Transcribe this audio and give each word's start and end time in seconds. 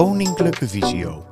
Koninklijke 0.00 0.68
Visio. 0.68 1.24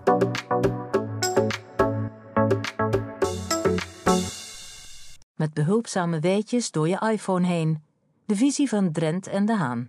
Met 5.34 5.55
behulpzame 5.55 6.21
weetjes 6.21 6.70
door 6.70 6.89
je 6.89 6.99
iPhone 7.10 7.46
heen. 7.46 7.83
De 8.27 8.36
visie 8.36 8.68
van 8.68 8.93
Drent 8.93 9.27
en 9.27 9.46
de 9.46 9.57
Haan. 9.57 9.89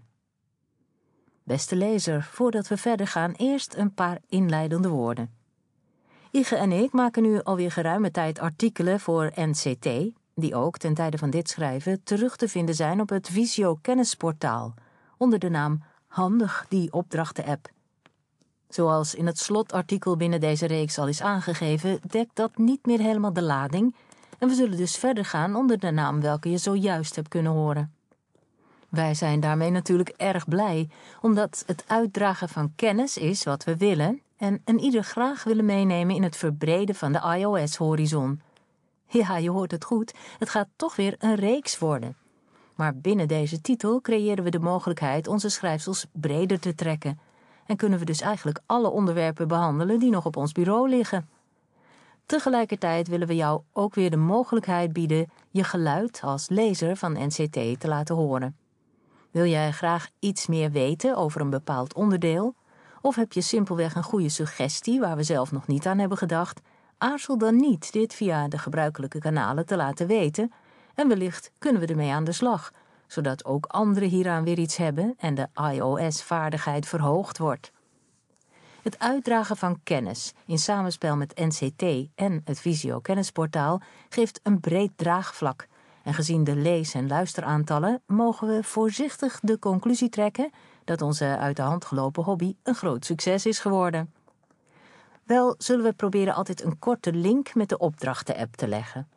Beste 1.43 1.75
lezer, 1.75 2.23
voordat 2.23 2.67
we 2.67 2.77
verder 2.77 3.07
gaan, 3.07 3.31
eerst 3.31 3.73
een 3.73 3.93
paar 3.93 4.17
inleidende 4.27 4.89
woorden. 4.89 5.33
Ige 6.31 6.55
en 6.55 6.71
ik 6.71 6.91
maken 6.91 7.23
nu 7.23 7.41
alweer 7.41 7.71
geruime 7.71 8.11
tijd 8.11 8.39
artikelen 8.39 8.99
voor 8.99 9.31
NCT, 9.35 9.89
die 10.35 10.55
ook 10.55 10.77
ten 10.77 10.93
tijde 10.93 11.17
van 11.17 11.29
dit 11.29 11.49
schrijven 11.49 12.03
terug 12.03 12.35
te 12.35 12.47
vinden 12.47 12.75
zijn 12.75 13.01
op 13.01 13.09
het 13.09 13.29
Visio 13.29 13.75
Kennisportaal, 13.81 14.73
onder 15.17 15.39
de 15.39 15.49
naam 15.49 15.83
Handig 16.07 16.65
die 16.69 16.93
opdrachten-app. 16.93 17.77
Zoals 18.69 19.15
in 19.15 19.25
het 19.25 19.39
slotartikel 19.39 20.17
binnen 20.17 20.39
deze 20.39 20.65
reeks 20.65 20.97
al 20.99 21.07
is 21.07 21.21
aangegeven, 21.21 21.99
dekt 22.09 22.35
dat 22.35 22.57
niet 22.57 22.85
meer 22.85 22.99
helemaal 22.99 23.33
de 23.33 23.41
lading 23.41 23.95
en 24.37 24.47
we 24.47 24.53
zullen 24.53 24.77
dus 24.77 24.95
verder 24.95 25.25
gaan 25.25 25.55
onder 25.55 25.79
de 25.79 25.91
naam 25.91 26.21
welke 26.21 26.49
je 26.49 26.57
zojuist 26.57 27.15
hebt 27.15 27.27
kunnen 27.27 27.51
horen. 27.51 27.93
Wij 28.89 29.13
zijn 29.13 29.39
daarmee 29.39 29.69
natuurlijk 29.69 30.13
erg 30.17 30.47
blij, 30.47 30.89
omdat 31.21 31.63
het 31.65 31.83
uitdragen 31.87 32.49
van 32.49 32.73
kennis 32.75 33.17
is 33.17 33.43
wat 33.43 33.63
we 33.63 33.77
willen 33.77 34.21
en 34.37 34.61
een 34.65 34.79
ieder 34.79 35.03
graag 35.03 35.43
willen 35.43 35.65
meenemen 35.65 36.15
in 36.15 36.23
het 36.23 36.35
verbreden 36.35 36.95
van 36.95 37.11
de 37.11 37.35
iOS-horizon. 37.37 38.41
Ja, 39.07 39.37
je 39.37 39.49
hoort 39.49 39.71
het 39.71 39.83
goed, 39.83 40.13
het 40.39 40.49
gaat 40.49 40.67
toch 40.75 40.95
weer 40.95 41.15
een 41.19 41.35
reeks 41.35 41.79
worden. 41.79 42.15
Maar 42.75 42.95
binnen 42.95 43.27
deze 43.27 43.61
titel 43.61 44.01
creëren 44.01 44.43
we 44.43 44.49
de 44.49 44.59
mogelijkheid 44.59 45.27
onze 45.27 45.49
schrijfsels 45.49 46.05
breder 46.11 46.59
te 46.59 46.75
trekken 46.75 47.19
en 47.69 47.75
kunnen 47.75 47.99
we 47.99 48.05
dus 48.05 48.21
eigenlijk 48.21 48.59
alle 48.65 48.89
onderwerpen 48.89 49.47
behandelen 49.47 49.99
die 49.99 50.09
nog 50.09 50.25
op 50.25 50.35
ons 50.35 50.51
bureau 50.51 50.89
liggen. 50.89 51.29
Tegelijkertijd 52.25 53.07
willen 53.07 53.27
we 53.27 53.35
jou 53.35 53.61
ook 53.73 53.95
weer 53.95 54.09
de 54.09 54.17
mogelijkheid 54.17 54.93
bieden 54.93 55.29
je 55.49 55.63
geluid 55.63 56.21
als 56.23 56.49
lezer 56.49 56.95
van 56.95 57.11
NCT 57.11 57.79
te 57.79 57.87
laten 57.87 58.15
horen. 58.15 58.57
Wil 59.31 59.45
jij 59.45 59.71
graag 59.71 60.09
iets 60.19 60.47
meer 60.47 60.71
weten 60.71 61.15
over 61.15 61.41
een 61.41 61.49
bepaald 61.49 61.93
onderdeel? 61.93 62.55
Of 63.01 63.15
heb 63.15 63.33
je 63.33 63.41
simpelweg 63.41 63.95
een 63.95 64.03
goede 64.03 64.29
suggestie 64.29 64.99
waar 64.99 65.15
we 65.15 65.23
zelf 65.23 65.51
nog 65.51 65.67
niet 65.67 65.85
aan 65.85 65.99
hebben 65.99 66.17
gedacht? 66.17 66.61
Aarzel 66.97 67.37
dan 67.37 67.55
niet 67.55 67.91
dit 67.91 68.13
via 68.13 68.47
de 68.47 68.57
gebruikelijke 68.57 69.19
kanalen 69.19 69.65
te 69.65 69.75
laten 69.75 70.07
weten 70.07 70.51
en 70.95 71.07
wellicht 71.07 71.51
kunnen 71.57 71.81
we 71.81 71.87
ermee 71.87 72.11
aan 72.11 72.23
de 72.23 72.31
slag, 72.31 72.71
zodat 73.09 73.45
ook 73.45 73.65
anderen 73.65 74.09
hieraan 74.09 74.43
weer 74.43 74.59
iets 74.59 74.77
hebben 74.77 75.13
en 75.17 75.35
de 75.35 75.47
iOS-vaardigheid 75.73 76.87
verhoogd 76.87 77.37
wordt. 77.37 77.71
Het 78.83 78.99
uitdragen 78.99 79.57
van 79.57 79.79
kennis 79.83 80.33
in 80.45 80.57
samenspel 80.57 81.15
met 81.15 81.35
NCT 81.35 81.83
en 82.15 82.41
het 82.45 82.59
Visio 82.59 82.99
Kennisportaal 82.99 83.81
geeft 84.09 84.39
een 84.43 84.59
breed 84.59 84.91
draagvlak. 84.95 85.67
En 86.03 86.13
gezien 86.13 86.43
de 86.43 86.55
lees- 86.55 86.93
en 86.93 87.07
luisteraantallen 87.07 88.01
mogen 88.05 88.47
we 88.47 88.63
voorzichtig 88.63 89.39
de 89.41 89.59
conclusie 89.59 90.09
trekken 90.09 90.51
dat 90.83 91.01
onze 91.01 91.37
uit 91.37 91.55
de 91.55 91.61
hand 91.61 91.85
gelopen 91.85 92.23
hobby 92.23 92.55
een 92.63 92.75
groot 92.75 93.05
succes 93.05 93.45
is 93.45 93.59
geworden. 93.59 94.13
Wel 95.23 95.55
zullen 95.57 95.85
we 95.85 95.93
proberen 95.93 96.33
altijd 96.33 96.63
een 96.63 96.79
korte 96.79 97.13
link 97.13 97.55
met 97.55 97.69
de 97.69 97.77
opdrachten-app 97.77 98.55
te 98.55 98.67
leggen. 98.67 99.07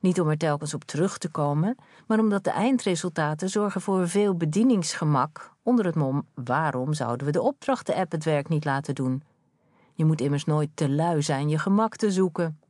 Niet 0.00 0.20
om 0.20 0.28
er 0.28 0.36
telkens 0.36 0.74
op 0.74 0.84
terug 0.84 1.18
te 1.18 1.28
komen, 1.28 1.76
maar 2.06 2.18
omdat 2.18 2.44
de 2.44 2.50
eindresultaten 2.50 3.48
zorgen 3.48 3.80
voor 3.80 4.08
veel 4.08 4.34
bedieningsgemak 4.34 5.50
onder 5.62 5.84
het 5.84 5.94
mom 5.94 6.26
waarom 6.34 6.92
zouden 6.92 7.26
we 7.26 7.32
de 7.32 7.42
opdrachten-app 7.42 8.12
het 8.12 8.24
werk 8.24 8.48
niet 8.48 8.64
laten 8.64 8.94
doen. 8.94 9.22
Je 9.92 10.04
moet 10.04 10.20
immers 10.20 10.44
nooit 10.44 10.70
te 10.74 10.88
lui 10.88 11.22
zijn 11.22 11.48
je 11.48 11.58
gemak 11.58 11.96
te 11.96 12.10
zoeken. 12.10 12.60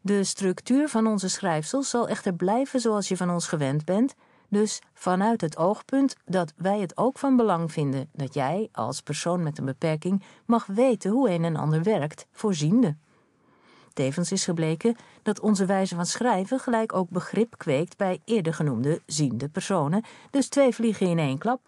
De 0.00 0.24
structuur 0.24 0.88
van 0.88 1.06
onze 1.06 1.28
schrijfsels 1.28 1.90
zal 1.90 2.08
echter 2.08 2.34
blijven 2.34 2.80
zoals 2.80 3.08
je 3.08 3.16
van 3.16 3.30
ons 3.30 3.48
gewend 3.48 3.84
bent, 3.84 4.14
dus 4.48 4.80
vanuit 4.92 5.40
het 5.40 5.56
oogpunt 5.56 6.16
dat 6.24 6.52
wij 6.56 6.80
het 6.80 6.96
ook 6.96 7.18
van 7.18 7.36
belang 7.36 7.72
vinden 7.72 8.08
dat 8.12 8.34
jij, 8.34 8.68
als 8.72 9.00
persoon 9.00 9.42
met 9.42 9.58
een 9.58 9.64
beperking, 9.64 10.22
mag 10.46 10.66
weten 10.66 11.10
hoe 11.10 11.30
een 11.30 11.44
en 11.44 11.56
ander 11.56 11.82
werkt, 11.82 12.26
voorziende. 12.32 12.96
Tevens 13.94 14.32
is 14.32 14.44
gebleken 14.44 14.96
dat 15.22 15.40
onze 15.40 15.66
wijze 15.66 15.94
van 15.94 16.06
schrijven 16.06 16.58
gelijk 16.58 16.92
ook 16.92 17.10
begrip 17.10 17.54
kweekt 17.58 17.96
bij 17.96 18.20
eerder 18.24 18.54
genoemde 18.54 19.02
ziende 19.06 19.48
personen, 19.48 20.04
dus 20.30 20.48
twee 20.48 20.74
vliegen 20.74 21.06
in 21.06 21.18
één 21.18 21.38
klap. 21.38 21.60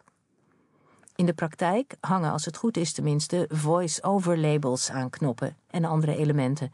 In 1.17 1.27
de 1.27 1.35
praktijk 1.35 1.97
hangen, 2.01 2.33
als 2.33 2.45
het 2.45 2.57
goed 2.57 2.77
is 2.77 2.93
tenminste, 2.93 3.49
voice-over 3.53 4.39
labels 4.39 4.91
aan 4.91 5.11
knoppen 5.11 5.57
en 5.71 5.85
andere 5.85 6.17
elementen. 6.17 6.73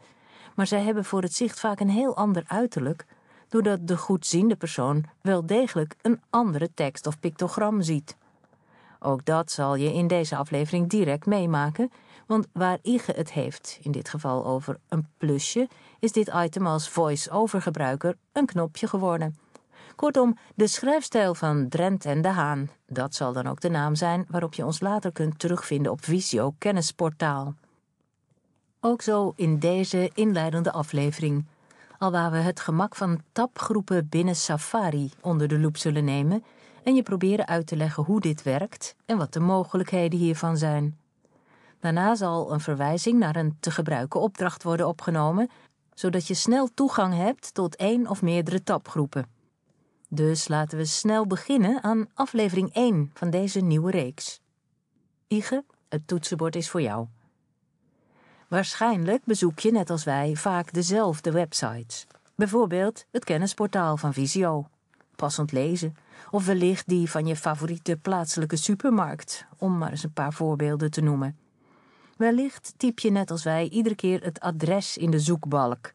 Maar 0.55 0.67
zij 0.67 0.81
hebben 0.81 1.05
voor 1.05 1.21
het 1.21 1.33
zicht 1.33 1.59
vaak 1.59 1.79
een 1.79 1.89
heel 1.89 2.15
ander 2.15 2.43
uiterlijk, 2.47 3.05
doordat 3.49 3.87
de 3.87 3.97
goedziende 3.97 4.55
persoon 4.55 5.03
wel 5.21 5.45
degelijk 5.45 5.95
een 6.01 6.21
andere 6.29 6.73
tekst 6.73 7.07
of 7.07 7.19
pictogram 7.19 7.81
ziet. 7.81 8.17
Ook 8.99 9.25
dat 9.25 9.51
zal 9.51 9.75
je 9.75 9.93
in 9.93 10.07
deze 10.07 10.35
aflevering 10.35 10.89
direct 10.89 11.25
meemaken, 11.25 11.91
want 12.27 12.47
waar 12.51 12.77
Ige 12.81 13.11
het 13.15 13.31
heeft, 13.31 13.77
in 13.81 13.91
dit 13.91 14.09
geval 14.09 14.45
over 14.45 14.79
een 14.89 15.07
plusje, 15.17 15.67
is 15.99 16.11
dit 16.11 16.31
item 16.35 16.67
als 16.67 16.89
voice-over 16.89 17.61
gebruiker 17.61 18.17
een 18.31 18.45
knopje 18.45 18.87
geworden. 18.87 19.37
Kortom, 19.95 20.37
de 20.55 20.67
schrijfstijl 20.67 21.35
van 21.35 21.69
Drent 21.69 22.05
en 22.05 22.21
de 22.21 22.27
Haan, 22.27 22.69
dat 22.87 23.15
zal 23.15 23.33
dan 23.33 23.47
ook 23.47 23.61
de 23.61 23.69
naam 23.69 23.95
zijn 23.95 24.25
waarop 24.29 24.53
je 24.53 24.65
ons 24.65 24.79
later 24.79 25.11
kunt 25.11 25.39
terugvinden 25.39 25.91
op 25.91 26.03
Visio 26.03 26.55
Kennisportaal. 26.57 27.55
Ook 28.79 29.01
zo 29.01 29.33
in 29.35 29.59
deze 29.59 30.11
inleidende 30.13 30.71
aflevering, 30.71 31.45
alwaar 31.97 32.31
we 32.31 32.37
het 32.37 32.59
gemak 32.59 32.95
van 32.95 33.21
tapgroepen 33.31 34.07
binnen 34.09 34.35
Safari 34.35 35.11
onder 35.21 35.47
de 35.47 35.59
loep 35.59 35.77
zullen 35.77 36.05
nemen 36.05 36.43
en 36.83 36.95
je 36.95 37.03
proberen 37.03 37.47
uit 37.47 37.67
te 37.67 37.75
leggen 37.75 38.03
hoe 38.03 38.19
dit 38.19 38.43
werkt 38.43 38.95
en 39.05 39.17
wat 39.17 39.33
de 39.33 39.39
mogelijkheden 39.39 40.19
hiervan 40.19 40.57
zijn. 40.57 40.97
Daarna 41.83 42.15
zal 42.15 42.51
een 42.51 42.59
verwijzing 42.59 43.19
naar 43.19 43.35
een 43.35 43.57
te 43.59 43.71
gebruiken 43.71 44.19
opdracht 44.21 44.63
worden 44.63 44.87
opgenomen, 44.87 45.49
zodat 45.93 46.27
je 46.27 46.33
snel 46.33 46.69
toegang 46.73 47.13
hebt 47.13 47.53
tot 47.53 47.75
één 47.75 48.07
of 48.07 48.21
meerdere 48.21 48.63
tapgroepen. 48.63 49.25
Dus 50.09 50.47
laten 50.47 50.77
we 50.77 50.85
snel 50.85 51.27
beginnen 51.27 51.83
aan 51.83 52.07
aflevering 52.13 52.73
1 52.73 53.11
van 53.13 53.29
deze 53.29 53.59
nieuwe 53.59 53.91
reeks. 53.91 54.41
Ige, 55.27 55.63
het 55.89 56.07
toetsenbord 56.07 56.55
is 56.55 56.69
voor 56.69 56.81
jou. 56.81 57.07
Waarschijnlijk 58.47 59.25
bezoek 59.25 59.59
je 59.59 59.71
net 59.71 59.89
als 59.89 60.03
wij 60.03 60.35
vaak 60.35 60.73
dezelfde 60.73 61.31
websites. 61.31 62.07
Bijvoorbeeld 62.35 63.05
het 63.11 63.23
kennisportaal 63.23 63.97
van 63.97 64.13
Visio, 64.13 64.67
passend 65.15 65.51
lezen, 65.51 65.95
of 66.31 66.45
wellicht 66.45 66.87
die 66.87 67.09
van 67.09 67.25
je 67.25 67.35
favoriete 67.35 67.97
plaatselijke 67.97 68.55
supermarkt, 68.55 69.45
om 69.57 69.77
maar 69.77 69.91
eens 69.91 70.03
een 70.03 70.13
paar 70.13 70.33
voorbeelden 70.33 70.91
te 70.91 71.01
noemen. 71.01 71.42
Wellicht 72.23 72.73
typ 72.77 72.99
je 72.99 73.11
net 73.11 73.31
als 73.31 73.43
wij 73.43 73.69
iedere 73.69 73.95
keer 73.95 74.23
het 74.23 74.39
adres 74.39 74.97
in 74.97 75.11
de 75.11 75.19
zoekbalk, 75.19 75.93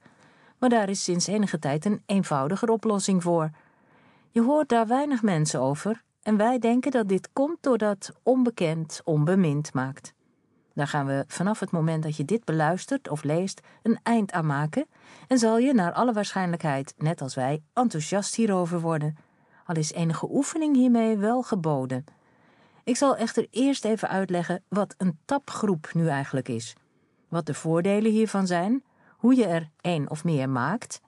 maar 0.58 0.68
daar 0.68 0.88
is 0.88 1.04
sinds 1.04 1.26
enige 1.26 1.58
tijd 1.58 1.84
een 1.84 2.02
eenvoudiger 2.06 2.70
oplossing 2.70 3.22
voor. 3.22 3.50
Je 4.30 4.42
hoort 4.42 4.68
daar 4.68 4.86
weinig 4.86 5.22
mensen 5.22 5.60
over 5.60 6.02
en 6.22 6.36
wij 6.36 6.58
denken 6.58 6.90
dat 6.90 7.08
dit 7.08 7.28
komt 7.32 7.56
doordat 7.60 8.12
onbekend 8.22 9.00
onbemind 9.04 9.74
maakt. 9.74 10.14
Daar 10.74 10.86
gaan 10.86 11.06
we 11.06 11.24
vanaf 11.26 11.60
het 11.60 11.70
moment 11.70 12.02
dat 12.02 12.16
je 12.16 12.24
dit 12.24 12.44
beluistert 12.44 13.08
of 13.08 13.22
leest 13.22 13.60
een 13.82 13.98
eind 14.02 14.32
aan 14.32 14.46
maken 14.46 14.86
en 15.28 15.38
zal 15.38 15.58
je 15.58 15.74
naar 15.74 15.92
alle 15.92 16.12
waarschijnlijkheid, 16.12 16.94
net 16.98 17.20
als 17.20 17.34
wij, 17.34 17.62
enthousiast 17.72 18.34
hierover 18.34 18.80
worden. 18.80 19.16
Al 19.64 19.76
is 19.76 19.92
enige 19.92 20.28
oefening 20.30 20.76
hiermee 20.76 21.16
wel 21.16 21.42
geboden. 21.42 22.04
Ik 22.88 22.96
zal 22.96 23.16
echter 23.16 23.46
eerst 23.50 23.84
even 23.84 24.08
uitleggen 24.08 24.62
wat 24.68 24.94
een 24.98 25.18
tapgroep 25.24 25.90
nu 25.94 26.08
eigenlijk 26.08 26.48
is, 26.48 26.74
wat 27.28 27.46
de 27.46 27.54
voordelen 27.54 28.12
hiervan 28.12 28.46
zijn, 28.46 28.84
hoe 29.16 29.34
je 29.34 29.46
er 29.46 29.70
één 29.80 30.10
of 30.10 30.24
meer 30.24 30.48
maakt, 30.48 31.00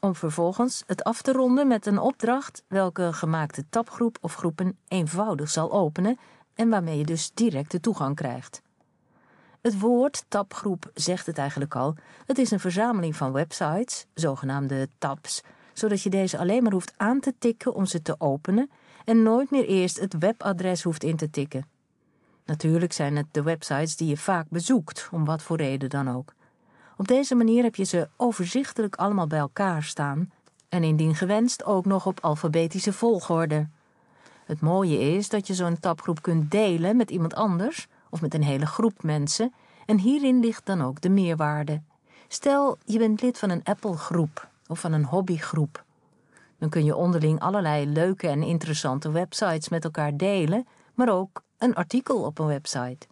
om 0.00 0.14
vervolgens 0.14 0.82
het 0.86 1.04
af 1.04 1.22
te 1.22 1.32
ronden 1.32 1.66
met 1.66 1.86
een 1.86 1.98
opdracht 1.98 2.64
welke 2.68 3.12
gemaakte 3.12 3.64
tapgroep 3.70 4.18
of 4.20 4.34
groepen 4.34 4.78
eenvoudig 4.88 5.50
zal 5.50 5.72
openen 5.72 6.18
en 6.54 6.68
waarmee 6.68 6.98
je 6.98 7.04
dus 7.04 7.30
direct 7.34 7.70
de 7.70 7.80
toegang 7.80 8.16
krijgt. 8.16 8.62
Het 9.60 9.80
woord 9.80 10.24
tapgroep 10.28 10.90
zegt 10.94 11.26
het 11.26 11.38
eigenlijk 11.38 11.76
al. 11.76 11.94
Het 12.26 12.38
is 12.38 12.50
een 12.50 12.60
verzameling 12.60 13.16
van 13.16 13.32
websites, 13.32 14.06
zogenaamde 14.14 14.88
tabs, 14.98 15.42
zodat 15.72 16.02
je 16.02 16.10
deze 16.10 16.38
alleen 16.38 16.62
maar 16.62 16.72
hoeft 16.72 16.92
aan 16.96 17.20
te 17.20 17.34
tikken 17.38 17.74
om 17.74 17.86
ze 17.86 18.02
te 18.02 18.14
openen 18.18 18.70
en 19.08 19.22
nooit 19.22 19.50
meer 19.50 19.64
eerst 19.64 20.00
het 20.00 20.18
webadres 20.18 20.82
hoeft 20.82 21.04
in 21.04 21.16
te 21.16 21.30
tikken. 21.30 21.66
Natuurlijk 22.44 22.92
zijn 22.92 23.16
het 23.16 23.26
de 23.30 23.42
websites 23.42 23.96
die 23.96 24.08
je 24.08 24.16
vaak 24.16 24.46
bezoekt, 24.48 25.08
om 25.12 25.24
wat 25.24 25.42
voor 25.42 25.56
reden 25.56 25.90
dan 25.90 26.10
ook. 26.10 26.34
Op 26.96 27.08
deze 27.08 27.34
manier 27.34 27.62
heb 27.62 27.74
je 27.74 27.84
ze 27.84 28.08
overzichtelijk 28.16 28.96
allemaal 28.96 29.26
bij 29.26 29.38
elkaar 29.38 29.82
staan 29.82 30.32
en 30.68 30.84
indien 30.84 31.14
gewenst 31.14 31.64
ook 31.64 31.84
nog 31.84 32.06
op 32.06 32.20
alfabetische 32.20 32.92
volgorde. 32.92 33.68
Het 34.44 34.60
mooie 34.60 34.98
is 34.98 35.28
dat 35.28 35.46
je 35.46 35.54
zo'n 35.54 35.80
tabgroep 35.80 36.22
kunt 36.22 36.50
delen 36.50 36.96
met 36.96 37.10
iemand 37.10 37.34
anders 37.34 37.88
of 38.10 38.20
met 38.20 38.34
een 38.34 38.44
hele 38.44 38.66
groep 38.66 39.02
mensen 39.02 39.52
en 39.86 39.98
hierin 39.98 40.40
ligt 40.40 40.66
dan 40.66 40.82
ook 40.82 41.00
de 41.00 41.10
meerwaarde. 41.10 41.82
Stel, 42.28 42.78
je 42.84 42.98
bent 42.98 43.22
lid 43.22 43.38
van 43.38 43.50
een 43.50 43.64
Apple-groep 43.64 44.48
of 44.66 44.80
van 44.80 44.92
een 44.92 45.04
hobbygroep. 45.04 45.86
Dan 46.58 46.68
kun 46.68 46.84
je 46.84 46.96
onderling 46.96 47.40
allerlei 47.40 47.86
leuke 47.86 48.28
en 48.28 48.42
interessante 48.42 49.10
websites 49.10 49.68
met 49.68 49.84
elkaar 49.84 50.16
delen, 50.16 50.66
maar 50.94 51.08
ook 51.12 51.42
een 51.58 51.74
artikel 51.74 52.22
op 52.22 52.38
een 52.38 52.46
website. 52.46 53.06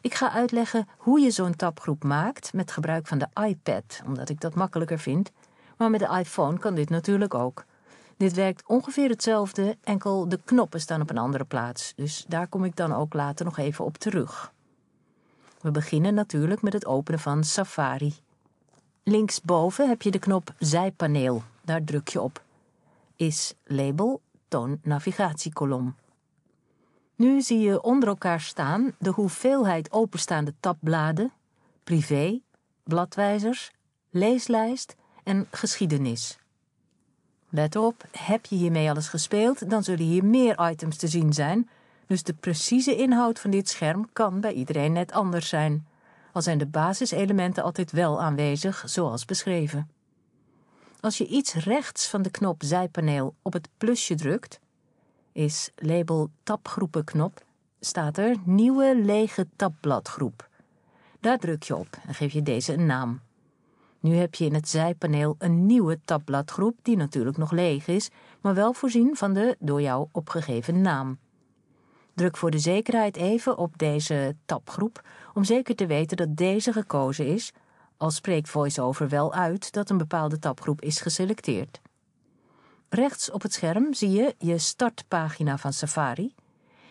Ik 0.00 0.14
ga 0.14 0.30
uitleggen 0.30 0.88
hoe 0.96 1.20
je 1.20 1.30
zo'n 1.30 1.56
tabgroep 1.56 2.04
maakt 2.04 2.52
met 2.52 2.70
gebruik 2.70 3.06
van 3.06 3.18
de 3.18 3.28
iPad, 3.46 4.02
omdat 4.06 4.28
ik 4.28 4.40
dat 4.40 4.54
makkelijker 4.54 4.98
vind. 4.98 5.30
Maar 5.76 5.90
met 5.90 6.00
de 6.00 6.16
iPhone 6.18 6.58
kan 6.58 6.74
dit 6.74 6.90
natuurlijk 6.90 7.34
ook. 7.34 7.64
Dit 8.16 8.32
werkt 8.32 8.62
ongeveer 8.66 9.08
hetzelfde, 9.08 9.76
enkel 9.82 10.28
de 10.28 10.40
knoppen 10.44 10.80
staan 10.80 11.00
op 11.00 11.10
een 11.10 11.18
andere 11.18 11.44
plaats. 11.44 11.92
Dus 11.96 12.24
daar 12.28 12.46
kom 12.46 12.64
ik 12.64 12.76
dan 12.76 12.92
ook 12.92 13.14
later 13.14 13.44
nog 13.44 13.58
even 13.58 13.84
op 13.84 13.98
terug. 13.98 14.52
We 15.60 15.70
beginnen 15.70 16.14
natuurlijk 16.14 16.62
met 16.62 16.72
het 16.72 16.86
openen 16.86 17.20
van 17.20 17.44
Safari. 17.44 18.14
Linksboven 19.02 19.88
heb 19.88 20.02
je 20.02 20.10
de 20.10 20.18
knop 20.18 20.54
Zijpaneel. 20.58 21.42
Daar 21.60 21.84
druk 21.84 22.08
je 22.08 22.20
op. 22.20 22.42
Is 23.16 23.54
label 23.64 24.20
toon 24.48 24.78
navigatiekolom. 24.82 25.94
Nu 27.16 27.42
zie 27.42 27.58
je 27.58 27.82
onder 27.82 28.08
elkaar 28.08 28.40
staan 28.40 28.94
de 28.98 29.10
hoeveelheid 29.10 29.92
openstaande 29.92 30.54
tabbladen, 30.60 31.32
privé, 31.84 32.40
bladwijzers, 32.82 33.70
leeslijst 34.10 34.96
en 35.22 35.46
geschiedenis. 35.50 36.38
Let 37.48 37.76
op, 37.76 38.04
heb 38.10 38.46
je 38.46 38.56
hiermee 38.56 38.90
alles 38.90 39.08
gespeeld, 39.08 39.70
dan 39.70 39.82
zullen 39.82 40.04
hier 40.04 40.24
meer 40.24 40.70
items 40.70 40.96
te 40.96 41.08
zien 41.08 41.32
zijn, 41.32 41.68
dus 42.06 42.22
de 42.22 42.34
precieze 42.34 42.96
inhoud 42.96 43.38
van 43.38 43.50
dit 43.50 43.68
scherm 43.68 44.08
kan 44.12 44.40
bij 44.40 44.52
iedereen 44.52 44.92
net 44.92 45.12
anders 45.12 45.48
zijn, 45.48 45.86
al 46.32 46.42
zijn 46.42 46.58
de 46.58 46.66
basiselementen 46.66 47.62
altijd 47.62 47.92
wel 47.92 48.22
aanwezig, 48.22 48.82
zoals 48.86 49.24
beschreven. 49.24 49.90
Als 51.04 51.18
je 51.18 51.26
iets 51.26 51.54
rechts 51.54 52.08
van 52.08 52.22
de 52.22 52.30
knop 52.30 52.62
zijpaneel 52.64 53.34
op 53.42 53.52
het 53.52 53.68
plusje 53.78 54.14
drukt, 54.14 54.60
is 55.32 55.70
label 55.76 56.30
tabgroepenknop, 56.42 57.44
staat 57.80 58.18
er 58.18 58.36
nieuwe 58.44 59.00
lege 59.02 59.46
tabbladgroep. 59.56 60.48
Daar 61.20 61.38
druk 61.38 61.62
je 61.62 61.76
op 61.76 61.88
en 62.06 62.14
geef 62.14 62.32
je 62.32 62.42
deze 62.42 62.72
een 62.72 62.86
naam. 62.86 63.20
Nu 64.00 64.14
heb 64.14 64.34
je 64.34 64.44
in 64.44 64.54
het 64.54 64.68
zijpaneel 64.68 65.34
een 65.38 65.66
nieuwe 65.66 65.98
tabbladgroep 66.04 66.78
die 66.82 66.96
natuurlijk 66.96 67.36
nog 67.36 67.50
leeg 67.50 67.86
is, 67.86 68.10
maar 68.40 68.54
wel 68.54 68.72
voorzien 68.72 69.16
van 69.16 69.32
de 69.32 69.56
door 69.58 69.82
jou 69.82 70.08
opgegeven 70.12 70.80
naam. 70.80 71.18
Druk 72.14 72.36
voor 72.36 72.50
de 72.50 72.58
zekerheid 72.58 73.16
even 73.16 73.58
op 73.58 73.78
deze 73.78 74.36
tabgroep 74.44 75.02
om 75.34 75.44
zeker 75.44 75.74
te 75.74 75.86
weten 75.86 76.16
dat 76.16 76.36
deze 76.36 76.72
gekozen 76.72 77.26
is, 77.26 77.52
al 77.96 78.10
spreekt 78.10 78.48
VoiceOver 78.48 79.08
wel 79.08 79.32
uit 79.32 79.72
dat 79.72 79.90
een 79.90 79.98
bepaalde 79.98 80.38
tabgroep 80.38 80.80
is 80.80 81.00
geselecteerd. 81.00 81.80
Rechts 82.88 83.30
op 83.30 83.42
het 83.42 83.52
scherm 83.52 83.94
zie 83.94 84.10
je 84.10 84.34
je 84.38 84.58
startpagina 84.58 85.58
van 85.58 85.72
Safari. 85.72 86.34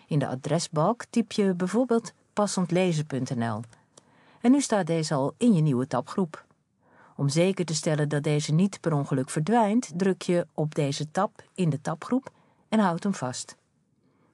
In 0.07 0.19
de 0.19 0.27
adresbalk 0.27 1.05
typ 1.09 1.31
je 1.31 1.53
bijvoorbeeld 1.53 2.13
passendlezen.nl. 2.33 3.61
En 4.41 4.51
nu 4.51 4.61
staat 4.61 4.88
deze 4.88 5.13
al 5.13 5.33
in 5.38 5.53
je 5.53 5.61
nieuwe 5.61 5.88
tabgroep. 5.88 6.45
Om 7.15 7.29
zeker 7.29 7.65
te 7.65 7.75
stellen 7.75 8.09
dat 8.09 8.23
deze 8.23 8.53
niet 8.53 8.81
per 8.81 8.94
ongeluk 8.94 9.29
verdwijnt, 9.29 9.91
druk 9.95 10.21
je 10.21 10.47
op 10.53 10.75
deze 10.75 11.11
tab 11.11 11.44
in 11.53 11.69
de 11.69 11.81
tabgroep 11.81 12.31
en 12.69 12.79
houdt 12.79 13.03
hem 13.03 13.13
vast. 13.13 13.55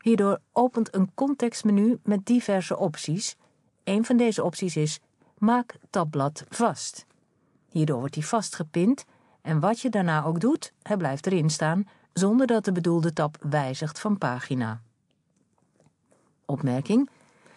Hierdoor 0.02 0.40
opent 0.52 0.96
een 0.96 1.12
contextmenu 1.14 2.00
met 2.04 2.26
diverse 2.26 2.78
opties. 2.78 3.36
Een 3.84 4.06
van 4.06 4.18
deze 4.18 4.44
opties 4.44 4.76
is 4.76 5.00
Maak 5.40 5.76
tabblad 5.90 6.44
vast. 6.50 7.06
Hierdoor 7.70 8.00
wordt 8.00 8.16
hij 8.16 8.24
vastgepind 8.24 9.06
en 9.42 9.60
wat 9.60 9.80
je 9.80 9.90
daarna 9.90 10.24
ook 10.24 10.40
doet, 10.40 10.74
hij 10.82 10.98
blijft 10.98 11.26
erin 11.26 11.50
staan 11.50 11.88
zonder 12.14 12.48
dat 12.48 12.66
de 12.66 12.72
bedoelde 12.72 13.14
tab 13.14 13.38
wijzigt 13.50 14.00
van 14.00 14.18
pagina. 14.18 14.82
Opmerking: 16.46 17.10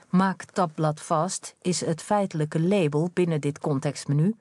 Maak 0.08 0.44
tabblad 0.44 1.00
vast 1.00 1.55
is 1.62 1.84
het 1.84 2.02
feitelijke 2.02 2.61
label 2.61 3.11
binnen 3.12 3.40
dit 3.40 3.58
contextmenu, 3.58 4.34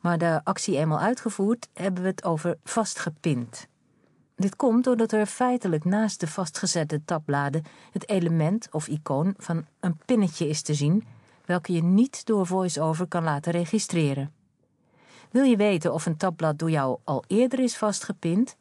maar 0.00 0.18
de 0.18 0.40
actie 0.44 0.76
eenmaal 0.76 1.00
uitgevoerd 1.00 1.68
hebben 1.72 2.02
we 2.02 2.08
het 2.08 2.24
over 2.24 2.58
vastgepind. 2.64 3.68
Dit 4.36 4.56
komt 4.56 4.84
doordat 4.84 5.12
er 5.12 5.26
feitelijk 5.26 5.84
naast 5.84 6.20
de 6.20 6.26
vastgezette 6.26 7.04
tabbladen 7.04 7.64
het 7.92 8.08
element 8.08 8.68
of 8.70 8.88
icoon 8.88 9.34
van 9.38 9.66
een 9.80 9.98
pinnetje 10.04 10.48
is 10.48 10.62
te 10.62 10.74
zien, 10.74 11.06
welke 11.50 11.72
je 11.72 11.82
niet 11.82 12.26
door 12.26 12.46
VoiceOver 12.46 13.06
kan 13.06 13.22
laten 13.22 13.52
registreren. 13.52 14.32
Wil 15.30 15.44
je 15.44 15.56
weten 15.56 15.92
of 15.92 16.06
een 16.06 16.16
tabblad 16.16 16.58
door 16.58 16.70
jou 16.70 16.98
al 17.04 17.24
eerder 17.26 17.58
is 17.58 17.76
vastgepind? 17.76 18.56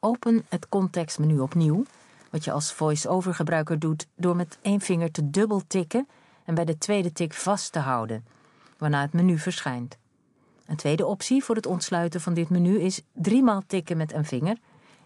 Open 0.00 0.44
het 0.48 0.68
contextmenu 0.68 1.38
opnieuw, 1.38 1.84
wat 2.30 2.44
je 2.44 2.52
als 2.52 2.72
voice-over 2.72 3.34
gebruiker 3.34 3.78
doet 3.78 4.06
door 4.14 4.36
met 4.36 4.58
één 4.62 4.80
vinger 4.80 5.10
te 5.10 5.30
dubbel 5.30 5.62
tikken 5.66 6.08
en 6.44 6.54
bij 6.54 6.64
de 6.64 6.78
tweede 6.78 7.12
tik 7.12 7.34
vast 7.34 7.72
te 7.72 7.78
houden, 7.78 8.24
waarna 8.78 9.00
het 9.00 9.12
menu 9.12 9.38
verschijnt. 9.38 9.96
Een 10.66 10.76
tweede 10.76 11.06
optie 11.06 11.44
voor 11.44 11.56
het 11.56 11.66
ontsluiten 11.66 12.20
van 12.20 12.34
dit 12.34 12.48
menu 12.48 12.80
is 12.80 13.02
driemaal 13.12 13.62
tikken 13.66 13.96
met 13.96 14.12
een 14.12 14.24
vinger. 14.24 14.56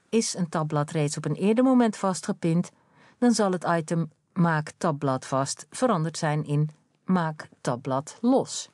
Is 0.09 0.35
een 0.37 0.49
tabblad 0.49 0.91
reeds 0.91 1.17
op 1.17 1.25
een 1.25 1.35
eerder 1.35 1.65
moment 1.65 1.97
vastgepind, 1.97 2.71
dan 3.19 3.33
zal 3.33 3.53
het 3.53 3.65
item 3.69 4.11
Maak 4.33 4.73
tabblad 4.77 5.27
vast 5.27 5.67
veranderd 5.71 6.19
zijn 6.19 6.45
in 6.45 6.71
Maak 7.05 7.49
tabblad 7.61 8.19
los. 8.21 8.71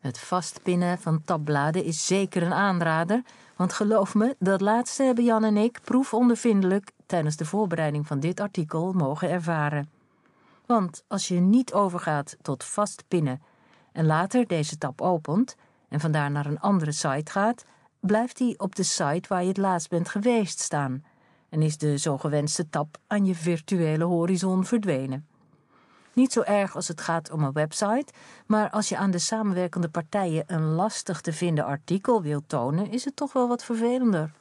Het 0.00 0.18
vastpinnen 0.18 0.98
van 0.98 1.22
tabbladen 1.22 1.84
is 1.84 2.06
zeker 2.06 2.42
een 2.42 2.52
aanrader, 2.52 3.22
want 3.56 3.72
geloof 3.72 4.14
me, 4.14 4.36
dat 4.38 4.60
laatste 4.60 5.02
hebben 5.02 5.24
Jan 5.24 5.44
en 5.44 5.56
ik 5.56 5.80
proefondervindelijk 5.84 6.90
tijdens 7.06 7.36
de 7.36 7.44
voorbereiding 7.44 8.06
van 8.06 8.20
dit 8.20 8.40
artikel 8.40 8.92
mogen 8.92 9.30
ervaren. 9.30 9.90
Want 10.66 11.04
als 11.08 11.28
je 11.28 11.40
niet 11.40 11.72
overgaat 11.72 12.36
tot 12.42 12.64
vastpinnen 12.64 13.42
en 13.92 14.06
later 14.06 14.46
deze 14.46 14.78
tab 14.78 15.00
opent 15.00 15.56
en 15.88 16.00
vandaar 16.00 16.30
naar 16.30 16.46
een 16.46 16.60
andere 16.60 16.92
site 16.92 17.30
gaat, 17.30 17.64
blijft 18.00 18.36
die 18.36 18.58
op 18.58 18.74
de 18.74 18.82
site 18.82 19.28
waar 19.28 19.42
je 19.42 19.48
het 19.48 19.56
laatst 19.56 19.88
bent 19.88 20.08
geweest 20.08 20.60
staan 20.60 21.04
en 21.48 21.62
is 21.62 21.78
de 21.78 21.98
zo 21.98 22.18
gewenste 22.18 22.68
tab 22.68 22.98
aan 23.06 23.24
je 23.24 23.34
virtuele 23.34 24.04
horizon 24.04 24.64
verdwenen. 24.64 25.26
Niet 26.16 26.32
zo 26.32 26.40
erg 26.40 26.76
als 26.76 26.88
het 26.88 27.00
gaat 27.00 27.30
om 27.30 27.42
een 27.42 27.52
website, 27.52 28.06
maar 28.46 28.70
als 28.70 28.88
je 28.88 28.96
aan 28.96 29.10
de 29.10 29.18
samenwerkende 29.18 29.88
partijen 29.88 30.44
een 30.46 30.62
lastig 30.62 31.20
te 31.20 31.32
vinden 31.32 31.64
artikel 31.64 32.22
wilt 32.22 32.48
tonen, 32.48 32.90
is 32.90 33.04
het 33.04 33.16
toch 33.16 33.32
wel 33.32 33.48
wat 33.48 33.64
vervelender. 33.64 34.32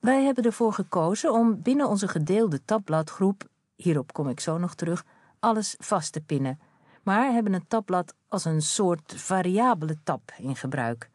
Wij 0.00 0.24
hebben 0.24 0.44
ervoor 0.44 0.72
gekozen 0.72 1.32
om 1.32 1.62
binnen 1.62 1.88
onze 1.88 2.08
gedeelde 2.08 2.64
tabbladgroep, 2.64 3.44
hierop 3.76 4.12
kom 4.12 4.28
ik 4.28 4.40
zo 4.40 4.58
nog 4.58 4.74
terug, 4.74 5.04
alles 5.38 5.74
vast 5.78 6.12
te 6.12 6.20
pinnen, 6.20 6.60
maar 7.02 7.32
hebben 7.32 7.52
een 7.52 7.68
tabblad 7.68 8.14
als 8.28 8.44
een 8.44 8.62
soort 8.62 9.14
variabele 9.16 9.96
tab 10.04 10.32
in 10.38 10.56
gebruik. 10.56 11.10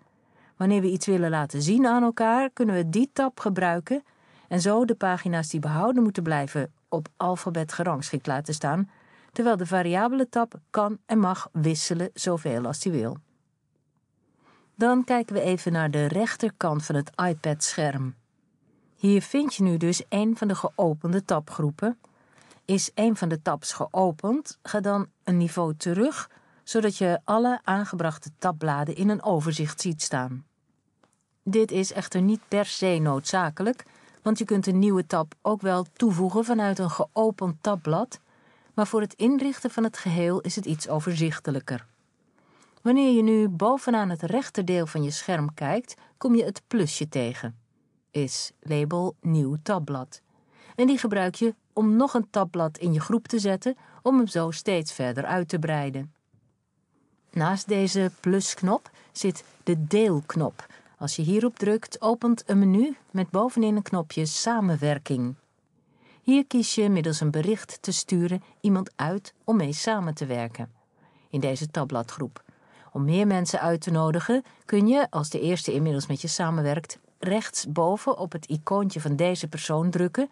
Wanneer 0.58 0.82
we 0.82 0.92
iets 0.92 1.06
willen 1.06 1.30
laten 1.30 1.62
zien 1.62 1.88
aan 1.88 2.04
elkaar, 2.04 2.50
kunnen 2.50 2.76
we 2.76 2.90
die 2.90 3.10
tab 3.14 3.40
gebruiken 3.40 4.04
en 4.48 4.62
zo 4.62 4.86
de 4.86 4.96
pagina's 4.96 5.50
die 5.50 5.60
behouden 5.60 6.04
moeten 6.04 6.24
blijven 6.24 6.72
op 6.90 7.08
alfabet 7.18 7.74
gerangschikt 7.74 8.28
laten 8.28 8.54
staan, 8.54 8.90
terwijl 9.34 9.58
de 9.58 9.66
variabele 9.66 10.30
tab 10.30 10.54
kan 10.70 10.98
en 11.06 11.20
mag 11.20 11.50
wisselen 11.52 12.10
zoveel 12.14 12.66
als 12.66 12.84
hij 12.84 12.92
wil. 12.94 13.18
Dan 14.76 15.04
kijken 15.04 15.36
we 15.36 15.42
even 15.42 15.72
naar 15.72 15.92
de 15.92 16.06
rechterkant 16.06 16.86
van 16.86 16.96
het 16.96 17.12
iPad-scherm. 17.16 18.16
Hier 18.96 19.22
vind 19.22 19.56
je 19.56 19.64
nu 19.64 19.78
dus 19.78 20.04
een 20.10 20.38
van 20.38 20.48
de 20.48 20.56
geopende 20.56 21.26
tabgroepen. 21.26 21.98
Is 22.66 22.92
een 22.96 23.16
van 23.16 23.30
de 23.30 23.42
tabs 23.42 23.74
geopend, 23.74 24.60
ga 24.62 24.80
dan 24.80 25.08
een 25.24 25.38
niveau 25.38 25.76
terug, 25.76 26.30
zodat 26.64 26.98
je 26.98 27.20
alle 27.24 27.60
aangebrachte 27.64 28.30
tabbladen 28.38 28.96
in 28.96 29.10
een 29.10 29.24
overzicht 29.24 29.82
ziet 29.82 30.02
staan. 30.02 30.46
Dit 31.44 31.72
is 31.72 31.94
echter 31.94 32.22
niet 32.22 32.42
per 32.48 32.66
se 32.66 33.00
noodzakelijk, 33.02 33.84
want 34.22 34.38
je 34.38 34.46
kunt 34.46 34.68
een 34.68 34.80
nieuwe 34.80 35.06
tab 35.06 35.34
ook 35.42 35.62
wel 35.62 35.86
toevoegen 35.94 36.46
vanuit 36.46 36.80
een 36.80 36.90
geopend 36.92 37.56
tabblad 37.62 38.20
maar 38.74 38.88
voor 38.88 39.02
het 39.02 39.14
inrichten 39.14 39.70
van 39.70 39.84
het 39.84 39.98
geheel 39.98 40.42
is 40.42 40.56
het 40.56 40.66
iets 40.66 40.90
overzichtelijker. 40.90 41.86
Wanneer 42.82 43.14
je 43.14 43.24
nu 43.24 43.48
bovenaan 43.50 44.10
het 44.10 44.22
rechterdeel 44.22 44.86
van 44.86 45.04
je 45.04 45.12
scherm 45.12 45.54
kijkt, 45.54 45.96
kom 46.18 46.36
je 46.36 46.44
het 46.44 46.62
plusje 46.68 47.10
tegen. 47.10 47.58
Is 48.12 48.52
label 48.60 49.16
nieuw 49.22 49.58
tabblad. 49.64 50.22
En 50.76 50.88
die 50.88 50.98
gebruik 50.98 51.36
je 51.36 51.56
om 51.74 51.96
nog 51.96 52.14
een 52.14 52.30
tabblad 52.30 52.78
in 52.78 52.94
je 52.94 53.00
groep 53.00 53.28
te 53.28 53.40
zetten 53.40 53.78
om 54.02 54.18
hem 54.18 54.28
zo 54.28 54.52
steeds 54.52 54.94
verder 54.94 55.26
uit 55.26 55.48
te 55.48 55.60
breiden. 55.60 56.14
Naast 57.32 57.68
deze 57.68 58.12
plusknop 58.20 58.90
zit 59.12 59.44
de 59.64 59.88
deelknop. 59.88 60.66
Als 60.98 61.16
je 61.16 61.22
hierop 61.22 61.58
drukt, 61.58 62.02
opent 62.02 62.44
een 62.46 62.60
menu 62.60 62.96
met 63.12 63.30
bovenin 63.30 63.76
een 63.76 63.82
knopje 63.82 64.26
samenwerking. 64.26 65.36
Hier 66.24 66.46
kies 66.48 66.76
je 66.76 66.90
middels 66.90 67.20
een 67.20 67.32
bericht 67.32 67.82
te 67.82 67.92
sturen 67.92 68.44
iemand 68.62 68.92
uit 68.96 69.34
om 69.44 69.56
mee 69.56 69.74
samen 69.74 70.14
te 70.14 70.26
werken. 70.26 70.72
In 71.30 71.40
deze 71.40 71.72
tabbladgroep. 71.72 72.44
Om 72.92 73.06
meer 73.06 73.28
mensen 73.28 73.60
uit 73.60 73.82
te 73.82 73.92
nodigen 73.92 74.44
kun 74.66 74.88
je, 74.88 75.08
als 75.10 75.30
de 75.30 75.40
eerste 75.40 75.74
inmiddels 75.74 76.08
met 76.08 76.22
je 76.22 76.28
samenwerkt, 76.28 77.00
rechtsboven 77.20 78.18
op 78.18 78.32
het 78.32 78.46
icoontje 78.46 79.02
van 79.02 79.16
deze 79.16 79.48
persoon 79.48 79.90
drukken, 79.90 80.30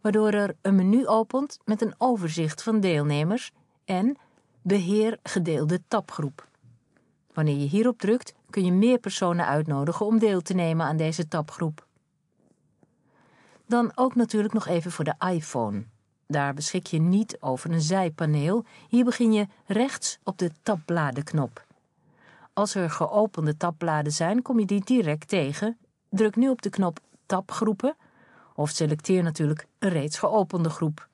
waardoor 0.00 0.30
er 0.30 0.56
een 0.62 0.74
menu 0.74 1.06
opent 1.06 1.58
met 1.64 1.82
een 1.82 1.94
overzicht 1.98 2.62
van 2.62 2.80
deelnemers 2.80 3.52
en 3.84 4.16
beheer 4.62 5.18
gedeelde 5.22 5.80
tabgroep. 5.88 6.48
Wanneer 7.32 7.56
je 7.56 7.68
hierop 7.68 7.98
drukt, 7.98 8.34
kun 8.50 8.64
je 8.64 8.72
meer 8.72 8.98
personen 8.98 9.46
uitnodigen 9.46 10.06
om 10.06 10.18
deel 10.18 10.40
te 10.40 10.54
nemen 10.54 10.86
aan 10.86 10.96
deze 10.96 11.28
tabgroep. 11.28 11.86
Dan 13.66 13.92
ook 13.94 14.14
natuurlijk 14.14 14.54
nog 14.54 14.66
even 14.66 14.92
voor 14.92 15.04
de 15.04 15.14
iPhone. 15.32 15.84
Daar 16.26 16.54
beschik 16.54 16.86
je 16.86 17.00
niet 17.00 17.36
over 17.40 17.70
een 17.70 17.80
zijpaneel. 17.80 18.64
Hier 18.88 19.04
begin 19.04 19.32
je 19.32 19.46
rechts 19.66 20.18
op 20.22 20.38
de 20.38 20.50
tabbladenknop. 20.62 21.64
Als 22.52 22.74
er 22.74 22.90
geopende 22.90 23.56
tabbladen 23.56 24.12
zijn, 24.12 24.42
kom 24.42 24.58
je 24.58 24.66
die 24.66 24.84
direct 24.84 25.28
tegen. 25.28 25.78
Druk 26.08 26.36
nu 26.36 26.48
op 26.48 26.62
de 26.62 26.70
knop 26.70 27.00
Tabgroepen 27.26 27.96
of 28.54 28.70
selecteer 28.70 29.22
natuurlijk 29.22 29.66
een 29.78 29.88
reeds 29.88 30.18
geopende 30.18 30.70
groep. 30.70 31.08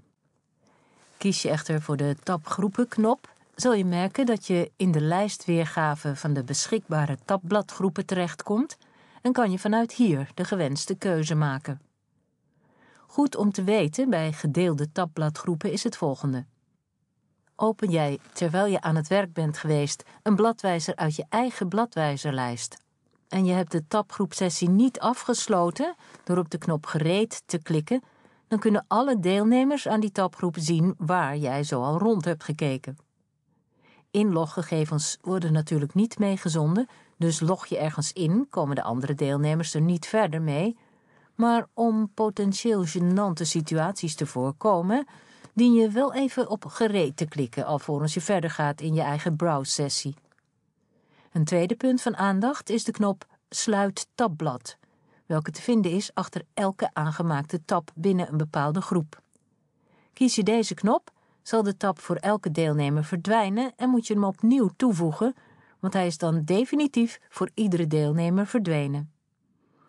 Kies 1.16 1.42
je 1.42 1.48
echter 1.50 1.82
voor 1.82 1.96
de 1.96 2.16
tabgroepen-knop, 2.22 3.28
zul 3.54 3.74
je 3.74 3.84
merken 3.84 4.26
dat 4.26 4.46
je 4.46 4.70
in 4.76 4.90
de 4.92 5.00
lijstweergave 5.00 6.16
van 6.16 6.32
de 6.32 6.44
beschikbare 6.44 7.18
tabbladgroepen 7.24 8.06
terechtkomt 8.06 8.76
en 9.22 9.32
kan 9.32 9.50
je 9.50 9.58
vanuit 9.58 9.92
hier 9.92 10.30
de 10.34 10.44
gewenste 10.44 10.94
keuze 10.94 11.34
maken. 11.34 11.80
Goed 13.10 13.36
om 13.36 13.52
te 13.52 13.64
weten 13.64 14.10
bij 14.10 14.32
gedeelde 14.32 14.92
tabbladgroepen 14.92 15.72
is 15.72 15.84
het 15.84 15.96
volgende. 15.96 16.44
Open 17.56 17.90
jij, 17.90 18.18
terwijl 18.32 18.66
je 18.66 18.80
aan 18.80 18.96
het 18.96 19.08
werk 19.08 19.32
bent 19.32 19.58
geweest, 19.58 20.02
een 20.22 20.36
bladwijzer 20.36 20.96
uit 20.96 21.16
je 21.16 21.24
eigen 21.28 21.68
bladwijzerlijst 21.68 22.76
en 23.28 23.44
je 23.44 23.52
hebt 23.52 23.72
de 23.72 23.86
tabgroepsessie 23.86 24.68
niet 24.68 25.00
afgesloten 25.00 25.94
door 26.24 26.38
op 26.38 26.50
de 26.50 26.58
knop 26.58 26.86
gereed 26.86 27.42
te 27.46 27.62
klikken, 27.62 28.02
dan 28.48 28.58
kunnen 28.58 28.84
alle 28.88 29.20
deelnemers 29.20 29.88
aan 29.88 30.00
die 30.00 30.12
tabgroep 30.12 30.56
zien 30.58 30.94
waar 30.98 31.36
jij 31.36 31.64
zoal 31.64 31.98
rond 31.98 32.24
hebt 32.24 32.44
gekeken. 32.44 32.96
Inloggegevens 34.10 35.18
worden 35.20 35.52
natuurlijk 35.52 35.94
niet 35.94 36.18
meegezonden, 36.18 36.88
dus 37.16 37.40
log 37.40 37.66
je 37.66 37.78
ergens 37.78 38.12
in, 38.12 38.46
komen 38.50 38.76
de 38.76 38.82
andere 38.82 39.14
deelnemers 39.14 39.74
er 39.74 39.80
niet 39.80 40.06
verder 40.06 40.42
mee. 40.42 40.76
Maar 41.40 41.66
om 41.74 42.10
potentieel 42.14 42.84
gênante 42.86 43.42
situaties 43.42 44.14
te 44.14 44.26
voorkomen, 44.26 45.06
dien 45.52 45.72
je 45.72 45.90
wel 45.90 46.14
even 46.14 46.48
op 46.48 46.64
gereed 46.64 47.16
te 47.16 47.28
klikken 47.28 47.64
alvorens 47.64 48.14
je 48.14 48.20
verder 48.20 48.50
gaat 48.50 48.80
in 48.80 48.94
je 48.94 49.00
eigen 49.00 49.36
browse-sessie. 49.36 50.14
Een 51.32 51.44
tweede 51.44 51.76
punt 51.76 52.02
van 52.02 52.16
aandacht 52.16 52.70
is 52.70 52.84
de 52.84 52.92
knop 52.92 53.26
Sluit 53.48 54.06
tabblad, 54.14 54.76
welke 55.26 55.50
te 55.50 55.62
vinden 55.62 55.90
is 55.90 56.14
achter 56.14 56.42
elke 56.54 56.90
aangemaakte 56.92 57.64
tab 57.64 57.90
binnen 57.94 58.28
een 58.28 58.36
bepaalde 58.36 58.80
groep. 58.80 59.22
Kies 60.12 60.34
je 60.34 60.42
deze 60.42 60.74
knop, 60.74 61.10
zal 61.42 61.62
de 61.62 61.76
tab 61.76 61.98
voor 61.98 62.16
elke 62.16 62.50
deelnemer 62.50 63.04
verdwijnen 63.04 63.72
en 63.76 63.88
moet 63.88 64.06
je 64.06 64.14
hem 64.14 64.24
opnieuw 64.24 64.70
toevoegen, 64.76 65.34
want 65.78 65.92
hij 65.92 66.06
is 66.06 66.18
dan 66.18 66.44
definitief 66.44 67.20
voor 67.28 67.50
iedere 67.54 67.86
deelnemer 67.86 68.46
verdwenen. 68.46 69.12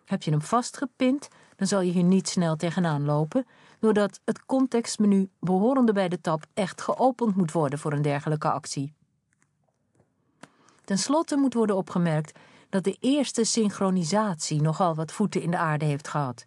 Heb 0.04 0.22
je 0.22 0.30
hem 0.30 0.42
vastgepind, 0.42 1.28
dan 1.62 1.70
zal 1.70 1.80
je 1.80 1.92
hier 1.92 2.02
niet 2.02 2.28
snel 2.28 2.56
tegenaan 2.56 3.04
lopen, 3.04 3.46
doordat 3.78 4.20
het 4.24 4.46
contextmenu 4.46 5.28
behorende 5.40 5.92
bij 5.92 6.08
de 6.08 6.20
tab 6.20 6.44
echt 6.54 6.80
geopend 6.80 7.36
moet 7.36 7.52
worden 7.52 7.78
voor 7.78 7.92
een 7.92 8.02
dergelijke 8.02 8.50
actie. 8.50 8.92
Ten 10.84 10.98
slotte 10.98 11.36
moet 11.36 11.54
worden 11.54 11.76
opgemerkt 11.76 12.38
dat 12.68 12.84
de 12.84 12.96
eerste 13.00 13.44
synchronisatie 13.44 14.62
nogal 14.62 14.94
wat 14.94 15.12
voeten 15.12 15.42
in 15.42 15.50
de 15.50 15.56
aarde 15.56 15.84
heeft 15.84 16.08
gehad. 16.08 16.46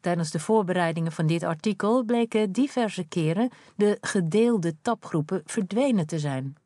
Tijdens 0.00 0.30
de 0.30 0.40
voorbereidingen 0.40 1.12
van 1.12 1.26
dit 1.26 1.42
artikel 1.42 2.02
bleken 2.02 2.52
diverse 2.52 3.04
keren 3.04 3.50
de 3.76 3.98
gedeelde 4.00 4.74
tabgroepen 4.82 5.42
verdwenen 5.44 6.06
te 6.06 6.18
zijn. 6.18 6.56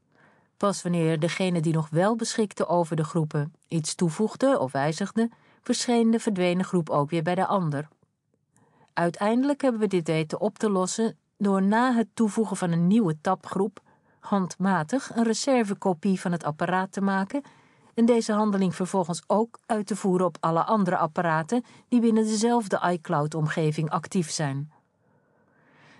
Pas 0.57 0.83
wanneer 0.83 1.19
degene 1.21 1.61
die 1.61 1.73
nog 1.73 1.88
wel 1.91 2.17
beschikte 2.17 2.67
over 2.67 2.97
de 2.97 3.05
groepen 3.05 3.55
iets 3.69 3.95
toevoegde 3.95 4.59
of 4.59 4.73
wijzigde, 4.73 5.31
verscheen 5.69 6.11
de 6.11 6.21
verdwenen 6.21 6.65
groep 6.65 6.91
ook 6.91 7.11
weer 7.11 7.23
bij 7.23 7.35
de 7.35 7.47
ander. 7.47 7.89
Uiteindelijk 8.93 9.63
hebben 9.63 9.81
we 9.81 9.87
dit 9.87 10.07
weten 10.07 10.41
op 10.41 10.59
te 10.59 10.71
lossen 10.71 11.19
door 11.39 11.63
na 11.63 11.93
het 11.95 12.09
toevoegen 12.15 12.57
van 12.57 12.73
een 12.73 12.87
nieuwe 12.87 13.21
tabgroep 13.21 13.81
handmatig 14.21 15.17
een 15.17 15.25
reservekopie 15.25 16.21
van 16.21 16.33
het 16.33 16.45
apparaat 16.45 16.93
te 16.93 17.01
maken 17.01 17.43
en 17.95 18.05
deze 18.05 18.33
handeling 18.33 18.75
vervolgens 18.75 19.23
ook 19.27 19.59
uit 19.67 19.87
te 19.87 19.97
voeren 19.97 20.27
op 20.27 20.37
alle 20.41 20.65
andere 20.65 20.97
apparaten 20.97 21.65
die 21.89 22.01
binnen 22.01 22.25
dezelfde 22.25 22.81
iCloud-omgeving 22.91 23.91
actief 23.91 24.31
zijn. 24.31 24.73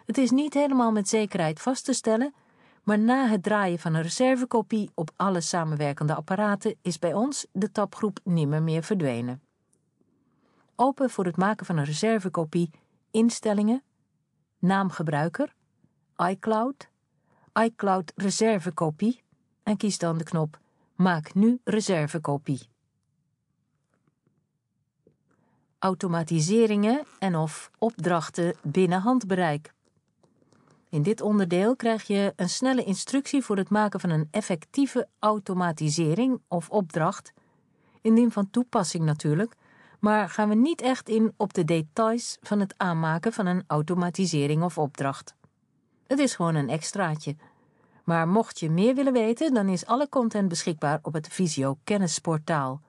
Het 0.05 0.19
is 0.19 0.31
niet 0.31 0.55
helemaal 0.55 0.93
met 0.93 1.09
zekerheid 1.09 1.61
vast 1.61 1.85
te 1.85 1.93
stellen, 1.93 2.35
maar 2.83 2.99
na 2.99 3.27
het 3.27 3.43
draaien 3.43 3.79
van 3.79 3.95
een 3.95 4.03
reservekopie 4.03 4.91
op 4.95 5.11
alle 5.17 5.41
samenwerkende 5.41 6.15
apparaten 6.15 6.75
is 6.83 6.99
bij 6.99 7.15
ons 7.15 7.47
de 7.53 7.73
tabgroep 7.73 8.19
nimmer 8.25 8.63
meer 8.63 8.83
verdwenen. 8.83 9.48
Open 10.81 11.11
voor 11.11 11.25
het 11.25 11.37
maken 11.37 11.67
van 11.67 11.77
een 11.77 11.85
reservekopie 11.85 12.71
Instellingen, 13.11 13.83
Naamgebruiker, 14.59 15.55
iCloud, 16.17 16.89
iCloud 17.63 18.13
reservekopie 18.17 19.23
en 19.63 19.77
kies 19.77 19.99
dan 19.99 20.19
de 20.19 20.25
knop 20.25 20.59
Maak 20.95 21.35
nu 21.35 21.61
reservekopie. 21.65 22.69
Automatiseringen 25.79 27.03
en 27.19 27.37
of 27.37 27.71
opdrachten 27.79 28.55
binnen 28.63 29.01
handbereik. 29.01 29.73
In 30.89 31.03
dit 31.03 31.21
onderdeel 31.21 31.77
krijg 31.77 32.07
je 32.07 32.33
een 32.37 32.51
snelle 32.51 32.85
instructie 32.85 33.43
voor 33.43 33.57
het 33.57 33.71
maken 33.71 34.01
van 34.01 34.11
een 34.11 34.29
effectieve 34.31 35.09
automatisering 35.19 36.41
of 36.49 36.71
opdracht, 36.71 37.33
indien 38.01 38.33
van 38.33 38.51
toepassing 38.51 39.05
natuurlijk, 39.05 39.57
maar 39.99 40.29
gaan 40.29 40.49
we 40.49 40.55
niet 40.55 40.81
echt 40.81 41.09
in 41.09 41.33
op 41.37 41.55
de 41.55 41.65
details 41.65 42.39
van 42.41 42.61
het 42.61 42.75
aanmaken 42.77 43.33
van 43.33 43.47
een 43.47 43.65
automatisering 43.67 44.63
of 44.63 44.79
opdracht. 44.79 45.35
Het 46.07 46.19
is 46.19 46.35
gewoon 46.35 46.55
een 46.55 46.69
extraatje 46.69 47.37
maar 48.09 48.29
mocht 48.29 48.59
je 48.59 48.71
meer 48.71 48.95
willen 48.95 49.13
weten, 49.13 49.55
dan 49.55 49.69
is 49.69 49.87
alle 49.87 50.09
content 50.09 50.49
beschikbaar 50.49 50.99
op 51.03 51.13
het 51.13 51.29
Visio 51.29 51.79
Kennisportaal. 51.85 52.81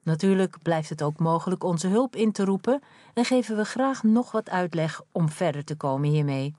Natuurlijk 0.03 0.61
blijft 0.61 0.89
het 0.89 1.01
ook 1.01 1.19
mogelijk 1.19 1.63
onze 1.63 1.87
hulp 1.87 2.15
in 2.15 2.31
te 2.31 2.45
roepen 2.45 2.81
en 3.13 3.25
geven 3.25 3.55
we 3.55 3.65
graag 3.65 4.03
nog 4.03 4.31
wat 4.31 4.49
uitleg 4.49 5.01
om 5.11 5.29
verder 5.29 5.63
te 5.63 5.75
komen 5.75 6.09
hiermee. 6.09 6.55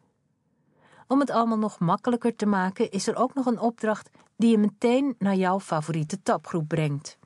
Om 1.06 1.20
het 1.20 1.30
allemaal 1.30 1.58
nog 1.58 1.78
makkelijker 1.78 2.36
te 2.36 2.46
maken, 2.46 2.90
is 2.90 3.06
er 3.06 3.16
ook 3.16 3.34
nog 3.34 3.46
een 3.46 3.60
opdracht 3.60 4.10
die 4.36 4.50
je 4.50 4.58
meteen 4.58 5.14
naar 5.18 5.34
jouw 5.34 5.60
favoriete 5.60 6.22
tabgroep 6.22 6.68
brengt. 6.68 7.18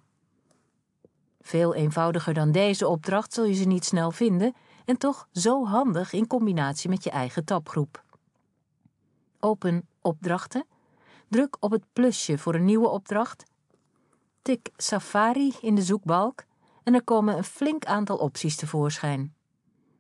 Veel 1.40 1.74
eenvoudiger 1.74 2.34
dan 2.34 2.52
deze 2.52 2.88
opdracht 2.88 3.32
zul 3.32 3.44
je 3.44 3.54
ze 3.54 3.64
niet 3.64 3.84
snel 3.84 4.10
vinden 4.10 4.54
en 4.84 4.98
toch 4.98 5.28
zo 5.32 5.66
handig 5.66 6.12
in 6.12 6.26
combinatie 6.26 6.90
met 6.90 7.04
je 7.04 7.10
eigen 7.10 7.44
tabgroep. 7.44 8.02
Open 9.40 9.88
opdrachten. 10.04 10.66
Druk 11.28 11.56
op 11.60 11.70
het 11.70 11.84
plusje 11.92 12.38
voor 12.38 12.54
een 12.54 12.64
nieuwe 12.64 12.88
opdracht 12.88 13.44
tik 14.44 14.70
Safari 14.76 15.54
in 15.60 15.74
de 15.74 15.82
zoekbalk 15.82 16.44
en 16.82 16.94
er 16.94 17.04
komen 17.04 17.36
een 17.36 17.44
flink 17.44 17.84
aantal 17.84 18.16
opties 18.16 18.56
tevoorschijn. 18.56 19.34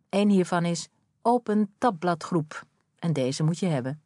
Een 0.08 0.28
hiervan 0.28 0.64
is 0.64 0.88
Open 1.22 1.74
tabbladgroep 1.78 2.64
en 2.98 3.12
deze 3.12 3.42
moet 3.42 3.58
je 3.58 3.66
hebben. 3.66 4.02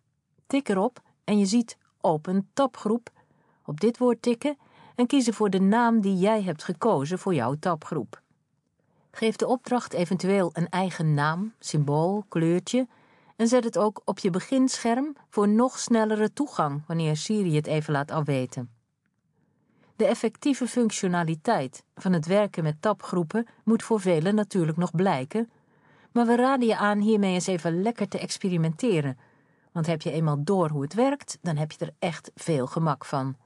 Tik 0.46 0.68
erop 0.68 1.02
en 1.24 1.38
je 1.38 1.46
ziet 1.46 1.78
Open 2.00 2.48
tabgroep. 2.52 3.10
Op 3.64 3.80
dit 3.80 3.98
woord 3.98 4.22
tikken 4.22 4.58
en 4.94 5.06
kiezen 5.06 5.34
voor 5.34 5.50
de 5.50 5.60
naam 5.60 6.00
die 6.00 6.16
jij 6.16 6.42
hebt 6.42 6.64
gekozen 6.64 7.18
voor 7.18 7.34
jouw 7.34 7.54
tabgroep. 7.54 8.22
Geef 9.10 9.36
de 9.36 9.46
opdracht 9.46 9.92
eventueel 9.92 10.50
een 10.52 10.68
eigen 10.68 11.14
naam, 11.14 11.54
symbool, 11.58 12.24
kleurtje 12.28 12.86
en 13.38 13.48
zet 13.48 13.64
het 13.64 13.78
ook 13.78 14.02
op 14.04 14.18
je 14.18 14.30
beginscherm 14.30 15.16
voor 15.28 15.48
nog 15.48 15.78
snellere 15.78 16.32
toegang 16.32 16.82
wanneer 16.86 17.16
Siri 17.16 17.56
het 17.56 17.66
even 17.66 17.92
laat 17.92 18.10
afweten. 18.10 18.70
De 19.96 20.06
effectieve 20.06 20.66
functionaliteit 20.66 21.84
van 21.94 22.12
het 22.12 22.26
werken 22.26 22.62
met 22.62 22.82
tapgroepen 22.82 23.46
moet 23.64 23.82
voor 23.82 24.00
velen 24.00 24.34
natuurlijk 24.34 24.78
nog 24.78 24.90
blijken, 24.90 25.50
maar 26.12 26.26
we 26.26 26.36
raden 26.36 26.68
je 26.68 26.76
aan 26.76 26.98
hiermee 27.00 27.34
eens 27.34 27.46
even 27.46 27.82
lekker 27.82 28.08
te 28.08 28.18
experimenteren. 28.18 29.18
Want 29.72 29.86
heb 29.86 30.02
je 30.02 30.10
eenmaal 30.10 30.44
door 30.44 30.70
hoe 30.70 30.82
het 30.82 30.94
werkt, 30.94 31.38
dan 31.42 31.56
heb 31.56 31.72
je 31.72 31.84
er 31.84 31.94
echt 31.98 32.30
veel 32.34 32.66
gemak 32.66 33.04
van. 33.04 33.36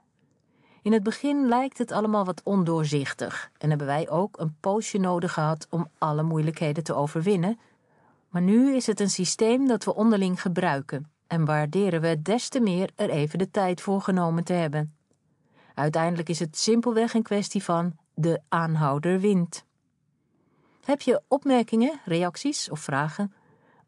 In 0.82 0.92
het 0.92 1.02
begin 1.02 1.48
lijkt 1.48 1.78
het 1.78 1.92
allemaal 1.92 2.24
wat 2.24 2.40
ondoorzichtig 2.44 3.50
en 3.58 3.68
hebben 3.68 3.86
wij 3.86 4.10
ook 4.10 4.38
een 4.38 4.56
poosje 4.60 4.98
nodig 4.98 5.32
gehad 5.32 5.66
om 5.70 5.88
alle 5.98 6.22
moeilijkheden 6.22 6.84
te 6.84 6.94
overwinnen. 6.94 7.58
Maar 8.32 8.42
nu 8.42 8.74
is 8.74 8.86
het 8.86 9.00
een 9.00 9.10
systeem 9.10 9.66
dat 9.66 9.84
we 9.84 9.94
onderling 9.94 10.40
gebruiken 10.40 11.12
en 11.26 11.44
waarderen 11.44 12.00
we 12.00 12.06
het 12.06 12.24
des 12.24 12.48
te 12.48 12.60
meer 12.60 12.90
er 12.94 13.10
even 13.10 13.38
de 13.38 13.50
tijd 13.50 13.80
voor 13.80 14.00
genomen 14.00 14.44
te 14.44 14.52
hebben. 14.52 14.96
Uiteindelijk 15.74 16.28
is 16.28 16.38
het 16.38 16.56
simpelweg 16.58 17.14
een 17.14 17.22
kwestie 17.22 17.62
van 17.62 17.96
de 18.14 18.40
aanhouder 18.48 19.20
wint. 19.20 19.64
Heb 20.84 21.00
je 21.00 21.22
opmerkingen, 21.28 22.00
reacties 22.04 22.70
of 22.70 22.80
vragen? 22.80 23.34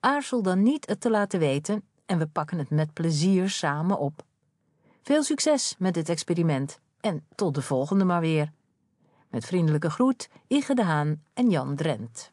Aarzel 0.00 0.42
dan 0.42 0.62
niet 0.62 0.86
het 0.86 1.00
te 1.00 1.10
laten 1.10 1.38
weten 1.38 1.84
en 2.06 2.18
we 2.18 2.26
pakken 2.26 2.58
het 2.58 2.70
met 2.70 2.92
plezier 2.92 3.50
samen 3.50 3.98
op. 3.98 4.24
Veel 5.02 5.22
succes 5.22 5.74
met 5.78 5.94
dit 5.94 6.08
experiment 6.08 6.78
en 7.00 7.26
tot 7.34 7.54
de 7.54 7.62
volgende 7.62 8.04
maar 8.04 8.20
weer. 8.20 8.52
Met 9.28 9.44
vriendelijke 9.44 9.90
groet, 9.90 10.28
Ige 10.46 10.74
de 10.74 10.82
Haan 10.82 11.22
en 11.34 11.50
Jan 11.50 11.76
Drent. 11.76 12.32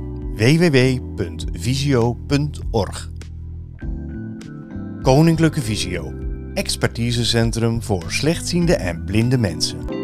www.visio.org. 0.35 3.09
Koninklijke 5.01 5.61
Visio, 5.61 6.13
expertisecentrum 6.53 7.83
voor 7.83 8.03
slechtziende 8.07 8.75
en 8.75 9.05
blinde 9.05 9.37
mensen. 9.37 10.00